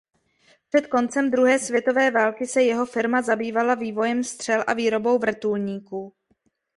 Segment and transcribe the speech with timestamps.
[0.69, 6.13] Před koncem druhé světové války se jeho firma zabývala vývojem střel a výrobou vrtulníku.